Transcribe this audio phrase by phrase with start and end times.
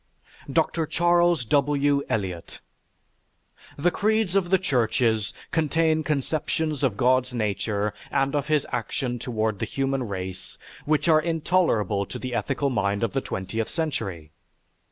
[0.51, 0.87] DR.
[0.89, 2.01] CHARLES W.
[2.09, 2.59] ELIOT
[3.77, 9.59] The creeds of the churches contain conceptions of God's nature and of his action toward
[9.59, 14.31] the human race which are intolerable to the ethical mind of the twentieth century.